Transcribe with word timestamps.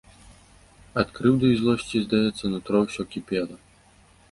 Ад 1.01 1.07
крыўды 1.17 1.45
і 1.57 1.59
злосці, 1.61 2.03
здаецца, 2.07 2.43
нутро 2.57 2.83
ўсё 2.89 3.03
кіпела. 3.13 3.55